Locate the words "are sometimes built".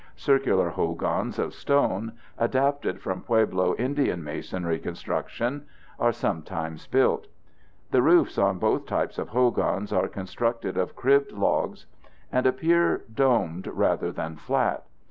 5.99-7.27